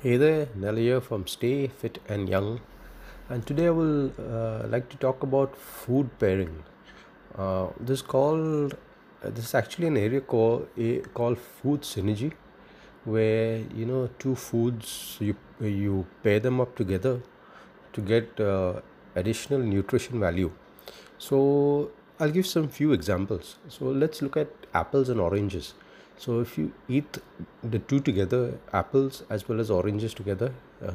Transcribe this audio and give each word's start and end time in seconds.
Hey 0.00 0.16
there, 0.16 0.46
Nelly 0.54 0.82
here 0.82 1.00
from 1.00 1.26
Stay 1.26 1.66
Fit 1.66 1.98
and 2.08 2.28
Young, 2.28 2.60
and 3.28 3.44
today 3.44 3.66
I 3.66 3.70
will 3.70 4.12
uh, 4.16 4.64
like 4.68 4.88
to 4.90 4.96
talk 4.96 5.24
about 5.24 5.56
food 5.56 6.08
pairing. 6.20 6.62
Uh, 7.36 7.70
this 7.80 8.00
called 8.00 8.74
uh, 9.24 9.30
this 9.30 9.46
is 9.46 9.54
actually 9.56 9.88
an 9.88 9.96
area 9.96 10.20
called 10.20 10.68
a, 10.78 11.00
called 11.18 11.36
food 11.36 11.80
synergy, 11.80 12.30
where 13.06 13.58
you 13.74 13.86
know 13.86 14.08
two 14.20 14.36
foods 14.36 15.16
you 15.18 15.34
you 15.58 16.06
pair 16.22 16.38
them 16.38 16.60
up 16.60 16.76
together 16.76 17.20
to 17.92 18.00
get 18.00 18.38
uh, 18.38 18.74
additional 19.16 19.58
nutrition 19.58 20.20
value. 20.20 20.52
So 21.18 21.90
I'll 22.20 22.30
give 22.30 22.46
some 22.46 22.68
few 22.68 22.92
examples. 22.92 23.56
So 23.66 23.86
let's 23.86 24.22
look 24.22 24.36
at 24.36 24.46
apples 24.72 25.08
and 25.08 25.20
oranges. 25.20 25.74
So 26.18 26.40
if 26.40 26.58
you 26.58 26.72
eat 26.88 27.18
the 27.62 27.78
two 27.78 28.00
together, 28.00 28.58
apples 28.72 29.22
as 29.30 29.48
well 29.48 29.60
as 29.60 29.70
oranges 29.70 30.12
together, 30.14 30.52
uh, 30.84 30.92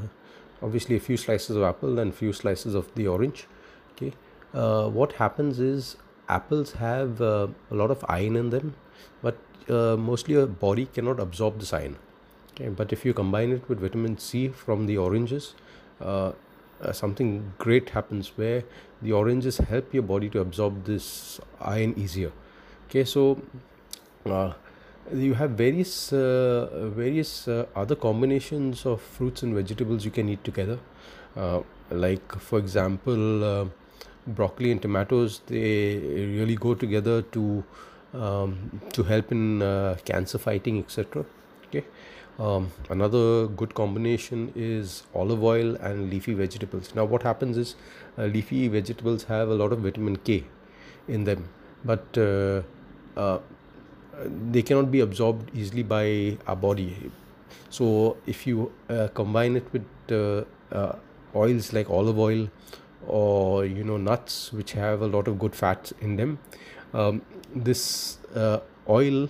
obviously 0.62 0.98
a 0.98 1.00
few 1.00 1.16
slices 1.16 1.56
of 1.56 1.64
apple 1.64 1.98
and 1.98 2.14
few 2.14 2.34
slices 2.34 2.76
of 2.76 2.94
the 2.96 3.08
orange. 3.08 3.48
Okay, 3.94 4.12
uh, 4.54 4.90
what 4.90 5.14
happens 5.14 5.60
is 5.60 5.96
apples 6.28 6.74
have 6.74 7.22
uh, 7.22 7.48
a 7.72 7.76
lot 7.76 7.90
of 7.90 8.04
iron 8.10 8.36
in 8.36 8.50
them, 8.50 8.76
but 9.22 9.38
uh, 9.70 9.96
mostly 9.96 10.34
your 10.34 10.46
body 10.46 10.88
cannot 10.88 11.20
absorb 11.22 11.60
this 11.60 11.72
iron. 11.72 11.96
Okay, 12.52 12.68
but 12.68 12.92
if 12.92 13.06
you 13.06 13.14
combine 13.14 13.52
it 13.52 13.68
with 13.70 13.80
vitamin 13.80 14.18
C 14.18 14.50
from 14.50 14.88
the 14.88 14.98
oranges, 14.98 15.56
uh, 16.02 16.34
uh, 16.82 16.92
something 16.92 17.54
great 17.58 17.92
happens 17.92 18.34
where 18.36 18.64
the 19.02 19.14
oranges 19.14 19.58
help 19.58 19.94
your 19.94 20.04
body 20.04 20.30
to 20.30 20.40
absorb 20.40 20.84
this 20.84 21.40
iron 21.62 21.94
easier. 21.98 22.32
Okay, 22.90 23.06
so 23.06 23.42
you 25.12 25.34
have 25.34 25.52
various 25.52 26.14
uh, 26.14 26.90
various 26.96 27.48
uh, 27.48 27.66
other 27.76 27.96
combinations 27.96 28.86
of 28.86 29.02
fruits 29.02 29.44
and 29.44 29.54
vegetables 29.54 30.06
you 30.06 30.12
can 30.12 30.30
eat 30.30 30.44
together. 30.44 30.80
Uh, 31.36 31.62
like 31.90 32.36
for 32.40 32.60
example 32.60 33.44
uh, 33.44 33.66
broccoli 34.28 34.72
and 34.72 34.82
tomatoes 34.82 35.42
they 35.48 35.98
really 36.38 36.56
go 36.56 36.74
together 36.74 37.22
to 37.22 37.64
um, 38.14 38.82
to 38.94 39.04
help 39.04 39.32
in 39.32 39.62
uh, 39.62 39.98
cancer 40.06 40.38
fighting 40.38 40.80
etc 40.80 41.26
okay? 41.68 41.84
Um, 42.40 42.72
another 42.90 43.48
good 43.48 43.76
combination 43.76 44.52
is 44.56 45.04
olive 45.14 45.44
oil 45.44 45.76
and 45.76 46.10
leafy 46.10 46.34
vegetables. 46.34 46.96
Now 46.96 47.06
what 47.06 47.22
happens 47.22 47.58
is 47.58 47.76
uh, 48.18 48.24
leafy 48.26 48.68
vegetables 48.68 49.26
have 49.26 49.50
a 49.50 49.54
lot 49.54 49.72
of 49.72 49.80
vitamin 49.80 50.16
k 50.16 50.44
in 51.08 51.26
them. 51.26 51.50
But 51.86 52.18
they 54.52 54.62
cannot 54.62 54.92
be 54.92 55.00
absorbed 55.00 55.56
easily 55.56 55.84
by 55.84 56.38
our 56.48 56.56
body. 56.56 57.12
So 57.70 58.18
if 58.26 58.46
you 58.46 58.72
uh, 58.90 59.08
combine 59.14 59.56
it 59.56 59.66
with 59.74 59.86
uh, 60.12 60.44
uh, 60.72 60.96
oils 61.36 61.74
like 61.74 61.90
olive 61.90 62.20
oil 62.20 62.50
or 63.08 63.66
you 63.66 63.84
know 63.84 63.98
nuts 63.98 64.54
which 64.54 64.74
have 64.74 65.02
a 65.02 65.08
lot 65.08 65.28
of 65.28 65.40
good 65.40 65.56
fats 65.56 65.94
in 66.00 66.16
them 66.16 66.40
um, 66.94 67.22
this 67.54 68.20
uh, 68.36 68.60
oil 68.88 69.30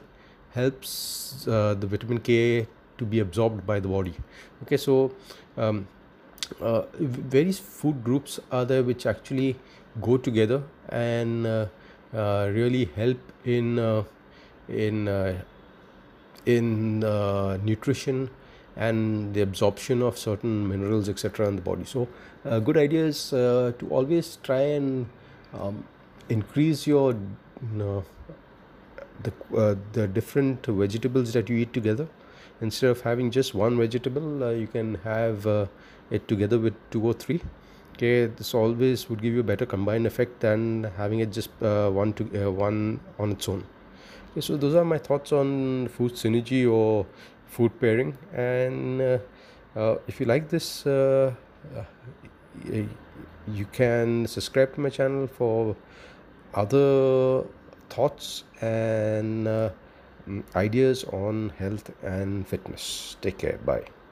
helps 0.52 1.48
uh, 1.48 1.73
the 1.73 1.88
vitamin 1.88 2.20
k 2.20 2.67
to 2.98 3.06
be 3.06 3.20
absorbed 3.20 3.66
by 3.66 3.80
the 3.80 3.88
body. 3.88 4.14
Okay 4.64 4.78
so 4.78 5.11
um, 5.58 5.88
various 6.59 7.58
food 7.58 8.04
groups 8.04 8.39
are 8.52 8.66
there 8.66 8.84
which 8.84 9.06
actually 9.06 9.56
go 10.02 10.17
together 10.17 10.61
and 10.89 11.70
really 12.14 12.86
help 12.95 13.17
in 13.45 14.06
in 14.67 15.08
uh, 15.08 15.42
in 16.45 17.04
uh, 17.04 17.58
nutrition 17.64 18.30
and 18.76 19.33
the 19.33 19.42
absorption 19.42 20.02
of 20.02 20.17
certain 20.17 20.67
minerals 20.67 21.08
etc 21.08 21.48
in 21.48 21.55
the 21.55 21.61
body. 21.61 21.86
So 21.86 22.08
a 22.43 22.60
good 22.60 22.77
idea 22.77 23.05
is 23.05 23.33
uh, 23.33 23.73
to 23.80 23.89
always 23.89 24.38
try 24.43 24.61
and 24.61 25.08
um, 25.54 25.86
increase 26.30 26.88
your 26.88 27.14
you 27.14 27.77
know, 27.77 28.04
the 29.21 29.32
uh, 29.55 29.76
the 29.93 30.08
different 30.08 30.65
vegetables 30.65 31.33
that 31.33 31.49
you 31.49 31.58
eat 31.58 31.73
together. 31.73 32.08
Instead 32.61 32.89
of 32.92 33.02
having 33.02 33.30
just 33.30 33.54
one 33.54 33.77
vegetable 33.77 34.43
uh, 34.43 34.52
you 34.52 34.67
can 34.67 34.95
have 35.04 35.45
uh, 35.45 35.65
it 36.09 36.27
together 36.27 36.59
with 36.59 36.73
two 36.92 37.05
or 37.05 37.14
three. 37.14 37.42
Okay 37.95 38.26
this 38.26 38.54
always 38.55 39.08
would 39.08 39.21
give 39.21 39.33
you 39.33 39.42
a 39.42 39.43
better 39.43 39.67
combined 39.67 40.08
effect 40.08 40.39
than 40.39 40.86
having 40.98 41.20
it 41.20 41.32
just 41.32 41.52
one 41.61 42.14
to 42.14 42.49
one 42.49 42.99
on 43.20 43.32
its 43.32 43.48
own 43.48 43.64
So 44.39 44.58
those 44.58 44.76
are 44.76 44.86
my 44.86 44.98
thoughts 44.98 45.32
on 45.32 45.88
food 45.89 46.14
synergy 46.14 46.71
or 46.71 47.05
food 47.48 47.80
pairing. 47.80 48.17
And 48.33 49.02
uh, 49.02 49.17
uh, 49.76 49.98
if 50.08 50.20
you 50.20 50.26
like 50.26 50.49
this, 50.49 50.86
uh, 50.86 51.33
uh 51.76 51.83
you 53.48 53.66
can 53.71 54.26
subscribe 54.27 54.73
to 54.76 54.80
my 54.80 54.89
channel 54.89 55.27
for 55.27 55.76
other 56.54 57.44
thoughts 57.89 58.44
and 58.61 59.48
uh, 59.48 59.70
ideas 60.55 61.04
on 61.05 61.50
health 61.58 61.92
and 62.04 62.48
fitness. 62.48 63.17
Take 63.21 63.38
care. 63.38 63.60
Bye. 63.65 64.02